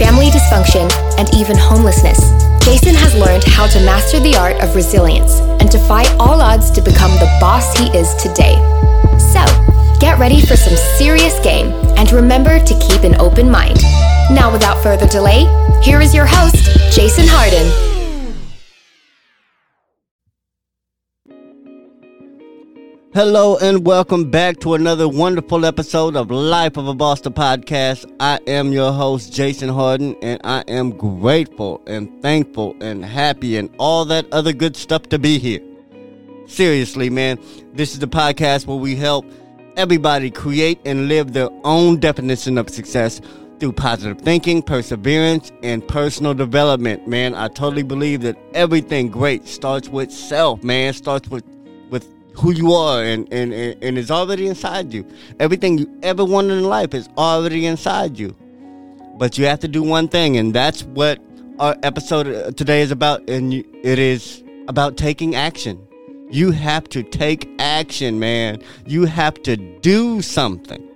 [0.00, 2.32] family dysfunction, and even homelessness,
[2.64, 6.80] Jason has learned how to master the art of resilience and fight all odds to
[6.80, 8.56] become the boss he is today.
[9.18, 9.44] So,
[10.00, 13.82] get ready for some serious game and remember to keep an open mind.
[14.32, 15.44] Now, without further delay,
[15.82, 17.89] here is your host, Jason Hardin.
[23.12, 28.08] Hello and welcome back to another wonderful episode of Life of a Boston podcast.
[28.20, 33.68] I am your host, Jason Hardin, and I am grateful and thankful and happy and
[33.80, 35.60] all that other good stuff to be here.
[36.46, 37.40] Seriously, man,
[37.72, 39.26] this is the podcast where we help
[39.76, 43.20] everybody create and live their own definition of success
[43.58, 47.08] through positive thinking, perseverance, and personal development.
[47.08, 51.42] Man, I totally believe that everything great starts with self, man, starts with
[52.40, 55.06] who you are and, and, and it's already inside you.
[55.38, 58.34] Everything you ever wanted in life is already inside you.
[59.18, 61.20] But you have to do one thing, and that's what
[61.58, 63.28] our episode uh, today is about.
[63.28, 65.86] And you, it is about taking action.
[66.30, 68.62] You have to take action, man.
[68.86, 70.86] You have to do something.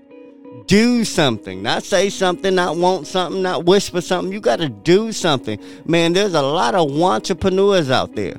[0.67, 1.63] Do something.
[1.63, 4.33] Not say something, not want something, not wish for something.
[4.33, 5.59] You got to do something.
[5.85, 8.37] Man, there's a lot of entrepreneurs out there.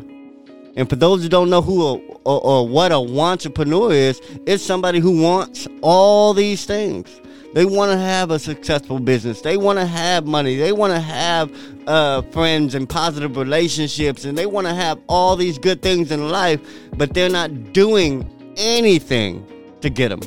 [0.76, 5.00] And for those who don't know who or, or what a entrepreneur is, it's somebody
[5.00, 7.22] who wants all these things.
[7.54, 9.40] They want to have a successful business.
[9.40, 10.58] They want to have money.
[10.58, 11.56] They want to have
[11.88, 14.26] uh, friends and positive relationships.
[14.26, 16.60] And they want to have all these good things in life,
[16.98, 19.48] but they're not doing anything
[19.80, 20.20] to get them.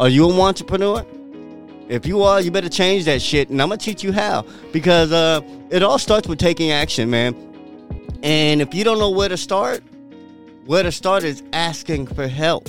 [0.00, 1.06] Are you an entrepreneur?
[1.88, 3.50] If you are, you better change that shit.
[3.50, 4.44] And I'm to teach you how.
[4.72, 7.36] Because uh, it all starts with taking action, man.
[8.24, 9.84] And if you don't know where to start,
[10.66, 12.68] where to start is asking for help.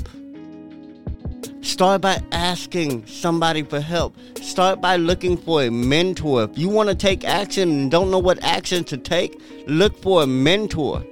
[1.62, 4.16] Start by asking somebody for help.
[4.42, 6.44] Start by looking for a mentor.
[6.44, 10.24] If you want to take action and don't know what action to take, look for
[10.24, 11.04] a mentor.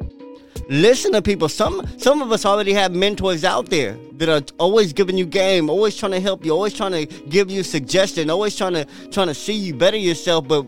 [0.70, 1.50] Listen to people.
[1.50, 5.70] Some some of us already have mentors out there that are always giving you game,
[5.70, 9.28] always trying to help you, always trying to give you suggestion, always trying to trying
[9.28, 10.48] to see you better yourself.
[10.48, 10.64] But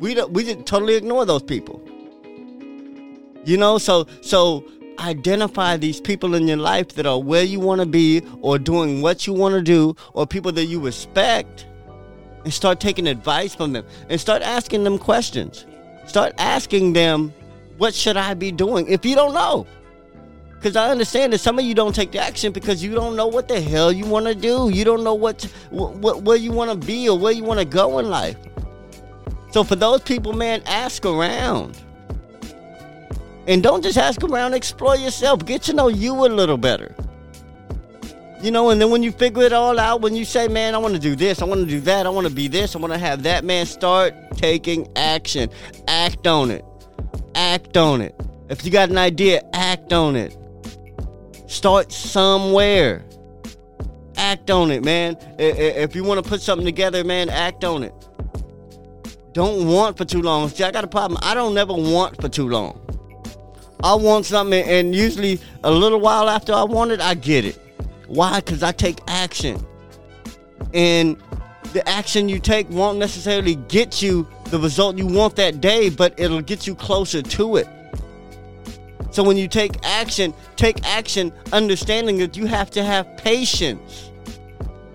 [0.00, 1.82] we we just totally ignore those people.
[3.44, 4.64] You know, so so
[4.98, 9.00] identify these people in your life that are where you want to be or doing
[9.00, 11.66] what you want to do or people that you respect
[12.44, 15.66] and start taking advice from them and start asking them questions.
[16.06, 17.32] Start asking them,
[17.76, 19.66] what should I be doing if you don't know?
[20.54, 23.28] Because I understand that some of you don't take the action because you don't know
[23.28, 24.70] what the hell you want to do.
[24.70, 27.64] You don't know what, what where you want to be or where you want to
[27.64, 28.36] go in life.
[29.52, 31.78] So for those people, man, ask around.
[33.48, 35.44] And don't just ask around, explore yourself.
[35.46, 36.94] Get to know you a little better.
[38.42, 40.78] You know, and then when you figure it all out, when you say, man, I
[40.78, 42.78] want to do this, I want to do that, I want to be this, I
[42.78, 45.50] want to have that, man, start taking action.
[45.88, 46.64] Act on it.
[47.34, 48.14] Act on it.
[48.50, 50.36] If you got an idea, act on it.
[51.46, 53.04] Start somewhere.
[54.16, 55.16] Act on it, man.
[55.38, 57.94] If you want to put something together, man, act on it.
[59.32, 60.48] Don't want for too long.
[60.50, 61.18] See, I got a problem.
[61.22, 62.84] I don't never want for too long.
[63.82, 67.58] I want something, and usually a little while after I want it, I get it.
[68.08, 68.40] Why?
[68.40, 69.64] Because I take action.
[70.74, 71.16] And
[71.72, 76.18] the action you take won't necessarily get you the result you want that day, but
[76.18, 77.68] it'll get you closer to it.
[79.10, 84.10] So when you take action, take action understanding that you have to have patience.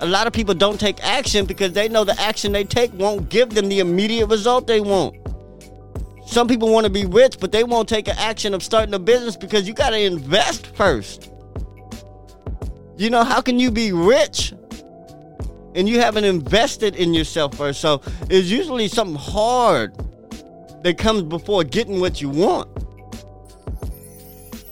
[0.01, 3.29] A lot of people don't take action because they know the action they take won't
[3.29, 5.15] give them the immediate result they want.
[6.33, 8.97] Some people want to be rich, but they won't take an action of starting a
[8.97, 11.31] business because you got to invest first.
[12.97, 14.51] You know, how can you be rich
[15.75, 17.81] and you haven't invested in yourself first?
[17.81, 18.01] So
[18.31, 19.95] it's usually something hard
[20.81, 22.67] that comes before getting what you want.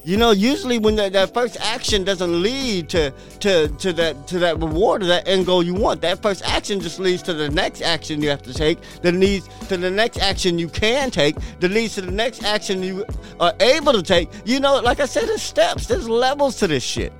[0.03, 3.12] You know, usually when that, that first action doesn't lead to,
[3.42, 6.80] to, to that to that reward or that end goal you want, that first action
[6.80, 10.18] just leads to the next action you have to take, that leads to the next
[10.18, 13.06] action you can take, that leads to the next action you
[13.39, 14.30] are able to take.
[14.44, 17.13] You know, like I said, there's steps, there's levels to this shit.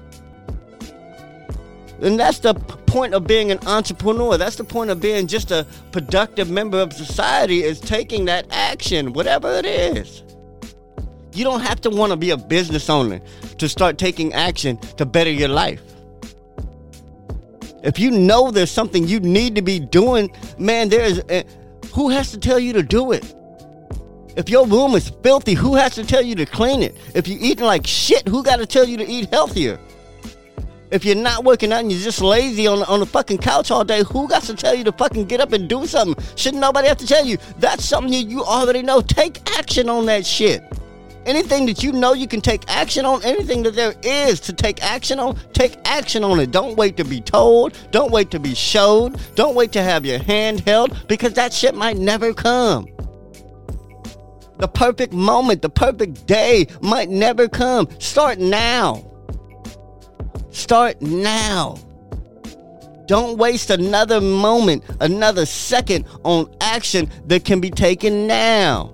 [2.02, 4.36] And that's the point of being an entrepreneur.
[4.36, 9.14] That's the point of being just a productive member of society is taking that action,
[9.14, 10.24] whatever it is.
[11.34, 13.22] You don't have to want to be a business owner
[13.58, 15.82] to start taking action to better your life.
[17.84, 21.44] If you know there's something you need to be doing, man, there's uh,
[21.94, 23.36] who has to tell you to do it?
[24.36, 26.96] If your room is filthy, who has to tell you to clean it?
[27.16, 29.80] If you're eating like shit, who got to tell you to eat healthier?
[30.90, 33.84] If you're not working out and you're just lazy on, on the fucking couch all
[33.84, 36.22] day, who got to tell you to fucking get up and do something?
[36.36, 37.38] Shouldn't nobody have to tell you?
[37.58, 39.02] That's something you, you already know.
[39.02, 40.64] Take action on that shit.
[41.26, 44.84] Anything that you know you can take action on, anything that there is to take
[44.84, 46.52] action on, take action on it.
[46.52, 47.78] Don't wait to be told.
[47.92, 49.20] Don't wait to be showed.
[49.36, 52.88] Don't wait to have your hand held because that shit might never come.
[54.58, 57.88] The perfect moment, the perfect day might never come.
[58.00, 59.06] Start now.
[60.50, 61.78] Start now.
[63.06, 68.94] Don't waste another moment, another second on action that can be taken now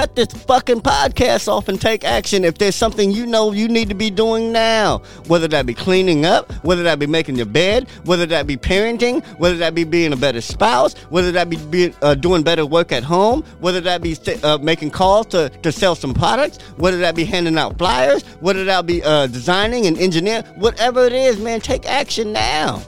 [0.00, 3.86] cut this fucking podcast off and take action if there's something you know you need
[3.90, 4.96] to be doing now.
[5.26, 9.22] Whether that be cleaning up, whether that be making your bed, whether that be parenting,
[9.38, 12.92] whether that be being a better spouse, whether that be being, uh, doing better work
[12.92, 17.14] at home, whether that be uh, making calls to, to sell some products, whether that
[17.14, 21.60] be handing out flyers, whether that be uh, designing and engineering, whatever it is, man,
[21.60, 22.82] take action now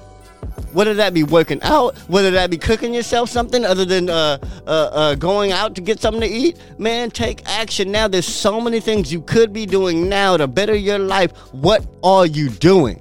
[0.72, 4.70] whether that be working out, whether that be cooking yourself something other than uh, uh,
[4.70, 8.08] uh, going out to get something to eat, man, take action now.
[8.08, 11.32] There's so many things you could be doing now to better your life.
[11.52, 12.98] What are you doing?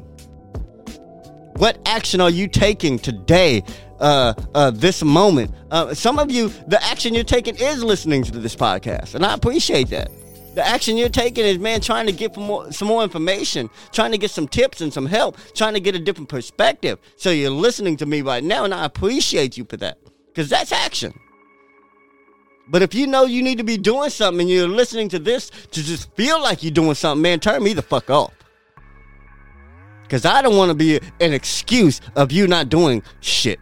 [1.55, 3.63] What action are you taking today,
[3.99, 5.53] uh, uh, this moment?
[5.69, 9.33] Uh, some of you, the action you're taking is listening to this podcast, and I
[9.33, 10.09] appreciate that.
[10.53, 14.17] The action you're taking is, man, trying to get more, some more information, trying to
[14.17, 16.99] get some tips and some help, trying to get a different perspective.
[17.15, 20.73] So you're listening to me right now, and I appreciate you for that because that's
[20.73, 21.17] action.
[22.67, 25.49] But if you know you need to be doing something and you're listening to this
[25.49, 28.33] to just feel like you're doing something, man, turn me the fuck off.
[30.03, 33.59] Because I don't want to be an excuse of you not doing shit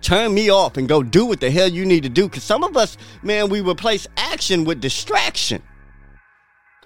[0.00, 2.28] turn me off and go do what the hell you need to do.
[2.28, 5.62] Because some of us, man, we replace action with distraction.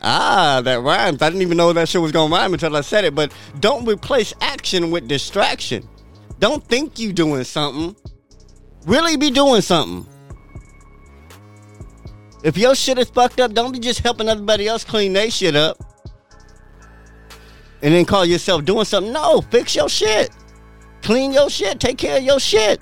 [0.01, 1.23] Ah, that rhymes.
[1.23, 3.15] I didn't even know that shit was gonna rhyme until I said it.
[3.15, 5.89] But don't replace action with distraction.
[6.39, 7.97] Don't think you doing something.
[8.87, 10.07] Really be doing something.
[12.43, 15.57] If your shit is fucked up, don't be just helping everybody else clean their shit
[15.57, 15.79] up.
[17.81, 19.13] And then call yourself doing something.
[19.13, 20.31] No, fix your shit.
[21.01, 21.81] Clean your shit.
[21.81, 22.81] Take care of your shit.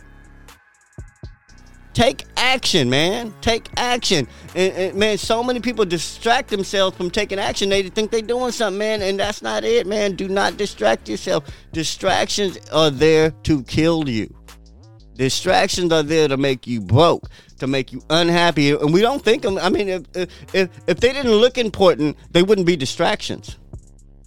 [1.94, 3.34] Take action, man.
[3.42, 4.26] Take action.
[4.54, 7.68] And, and, man, so many people distract themselves from taking action.
[7.68, 10.16] They think they're doing something, man, and that's not it, man.
[10.16, 11.44] Do not distract yourself.
[11.72, 14.34] Distractions are there to kill you.
[15.16, 17.28] Distractions are there to make you broke,
[17.58, 18.70] to make you unhappy.
[18.70, 19.58] And we don't think them.
[19.58, 20.02] I mean, if,
[20.54, 23.58] if, if they didn't look important, they wouldn't be distractions.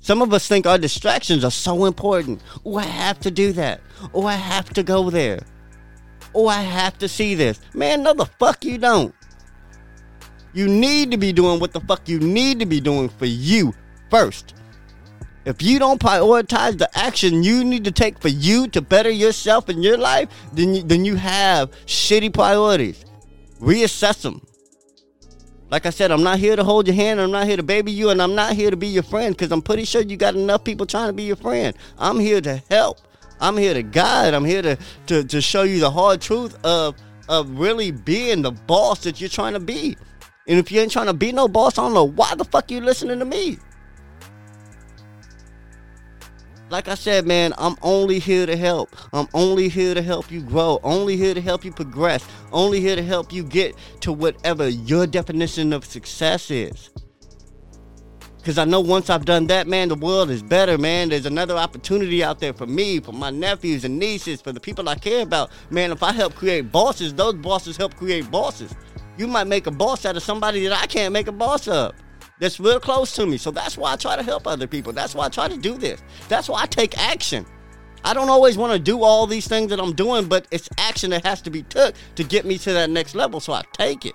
[0.01, 2.44] Some of us think our distractions are so important.
[2.63, 3.81] Oh, I have to do that.
[4.13, 5.39] Oh, I have to go there.
[6.35, 7.61] Oh, I have to see this.
[7.73, 9.15] Man, no, the fuck you don't.
[10.53, 13.73] You need to be doing what the fuck you need to be doing for you
[14.09, 14.53] first.
[15.45, 19.69] If you don't prioritize the action you need to take for you to better yourself
[19.69, 23.05] in your life, then you, then you have shitty priorities.
[23.61, 24.45] Reassess them.
[25.69, 27.91] Like I said, I'm not here to hold your hand, I'm not here to baby
[27.91, 30.36] you, and I'm not here to be your friend because I'm pretty sure you got
[30.36, 31.75] enough people trying to be your friend.
[31.98, 33.00] I'm here to help.
[33.39, 34.34] I'm here to guide.
[34.34, 34.77] I'm here to,
[35.08, 36.96] to, to show you the hard truth of,
[37.27, 39.98] of really being the boss that you're trying to be.
[40.48, 42.70] And if you ain't trying to be no boss, I don't know why the fuck
[42.70, 43.58] you listening to me.
[46.70, 48.96] Like I said, man, I'm only here to help.
[49.13, 50.80] I'm only here to help you grow.
[50.84, 52.27] Only here to help you progress.
[52.51, 56.89] Only here to help you get to whatever your definition of success is.
[58.45, 61.09] Because I know once I've done that, man, the world is better, man.
[61.09, 64.87] There's another opportunity out there for me, for my nephews and nieces, for the people
[64.87, 65.49] I care about.
[65.71, 68.75] Man, if I help create bosses, those bosses help create bosses.
[69.17, 71.95] You might make a boss out of somebody that I can't make a boss of.
[72.39, 73.37] That's real close to me.
[73.37, 74.93] So that's why I try to help other people.
[74.93, 76.03] That's why I try to do this.
[76.29, 77.47] That's why I take action.
[78.03, 81.09] I don't always want to do all these things that I'm doing, but it's action
[81.09, 83.39] that has to be took to get me to that next level.
[83.39, 84.13] So I take it.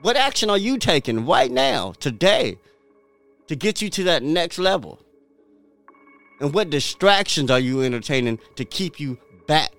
[0.00, 2.58] What action are you taking right now, today?
[3.52, 4.98] To get you to that next level?
[6.40, 9.74] And what distractions are you entertaining to keep you back?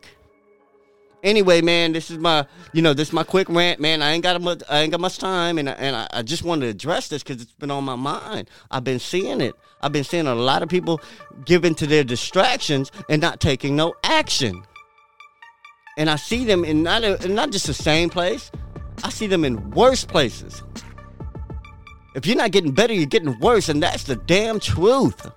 [1.24, 4.04] Anyway, man, this is my, you know, this is my quick rant, man.
[4.04, 6.44] I ain't got much, I ain't got much time, and I, and I, I just
[6.44, 8.48] wanted to address this because it's been on my mind.
[8.70, 9.56] I've been seeing it.
[9.82, 11.02] I've been seeing a lot of people
[11.44, 14.62] giving to their distractions and not taking no action.
[15.98, 18.52] And I see them in not a, in not just the same place.
[19.04, 20.62] I see them in worse places.
[22.16, 25.30] If you're not getting better, you're getting worse, and that's the damn truth.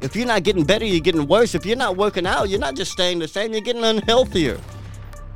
[0.00, 1.54] If you're not getting better, you're getting worse.
[1.54, 4.60] If you're not working out, you're not just staying the same, you're getting unhealthier.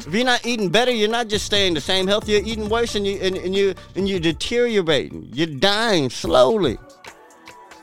[0.06, 2.94] If you're not eating better, you're not just staying the same health, you're eating worse
[2.94, 5.28] and you and, and you and you're deteriorating.
[5.32, 6.78] You're dying slowly.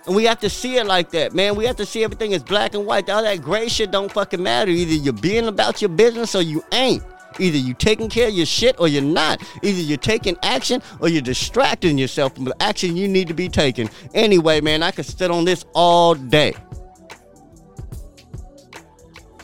[0.08, 1.56] And we have to see it like that, man.
[1.56, 3.10] We have to see everything as black and white.
[3.10, 4.72] All that gray shit don't fucking matter.
[4.72, 7.03] Either you're being about your business or you ain't.
[7.39, 9.41] Either you're taking care of your shit or you're not.
[9.63, 13.50] Either you're taking action or you're distracting yourself from the action you need to be
[13.50, 13.89] taking.
[14.13, 16.53] Anyway, man, I could sit on this all day.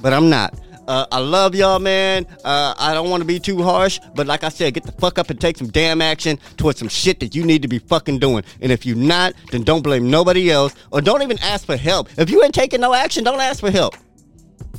[0.01, 0.59] But I'm not.
[0.87, 2.25] Uh, I love y'all, man.
[2.43, 5.17] Uh, I don't want to be too harsh, but like I said, get the fuck
[5.17, 8.19] up and take some damn action towards some shit that you need to be fucking
[8.19, 8.43] doing.
[8.59, 12.09] And if you're not, then don't blame nobody else or don't even ask for help.
[12.17, 13.95] If you ain't taking no action, don't ask for help.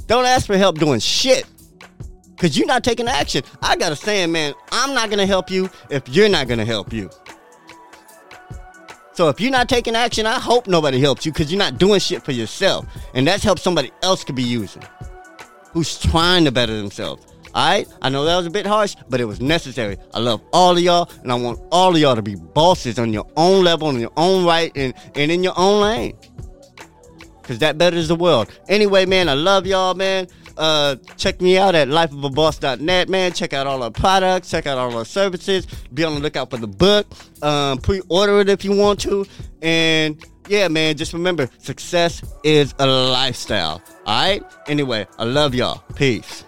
[0.07, 1.47] Don't ask for help doing shit.
[2.37, 3.43] Cause you're not taking action.
[3.63, 6.93] I got a saying, man, I'm not gonna help you if you're not gonna help
[6.93, 7.11] you.
[9.13, 12.01] So if you're not taking action, I hope nobody helps you because you're not doing
[12.01, 12.87] shit for yourself.
[13.15, 14.83] And that's help somebody else could be using
[15.75, 17.27] who's trying to better themselves.
[17.55, 19.97] All right, I know that was a bit harsh, but it was necessary.
[20.13, 23.13] I love all of y'all, and I want all of y'all to be bosses on
[23.13, 26.17] your own level, on your own right, and, and in your own lane.
[27.41, 28.51] Because that betters the world.
[28.69, 30.27] Anyway, man, I love y'all, man.
[30.57, 33.33] Uh, check me out at lifeofaboss.net, man.
[33.33, 35.67] Check out all our products, check out all our services.
[35.93, 37.07] Be on the lookout for the book.
[37.43, 39.27] Um, pre order it if you want to.
[39.63, 43.83] And yeah, man, just remember success is a lifestyle.
[44.07, 44.43] All right?
[44.69, 45.83] Anyway, I love y'all.
[45.95, 46.45] Peace.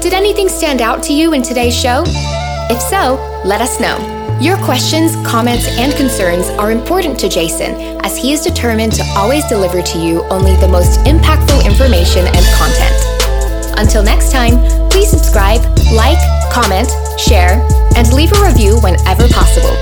[0.00, 2.02] Did anything stand out to you in today's show?
[2.70, 3.14] If so,
[3.44, 4.17] let us know.
[4.40, 7.74] Your questions, comments, and concerns are important to Jason
[8.06, 12.46] as he is determined to always deliver to you only the most impactful information and
[12.54, 12.94] content.
[13.78, 16.18] Until next time, please subscribe, like,
[16.52, 16.86] comment,
[17.18, 17.58] share,
[17.96, 19.74] and leave a review whenever possible.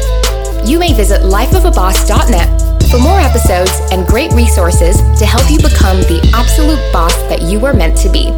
[0.64, 6.32] You may visit lifeofaboss.net for more episodes and great resources to help you become the
[6.32, 8.32] absolute boss that you were meant to be.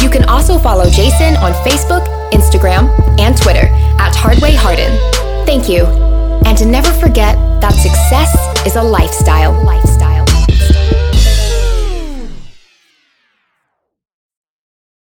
[0.00, 3.66] You can also follow Jason on Facebook, Instagram, and Twitter
[3.98, 5.23] at Hardway Hardin.
[5.46, 5.84] Thank you.
[6.46, 9.52] And to never forget that success is a lifestyle.
[9.64, 10.03] lifestyle.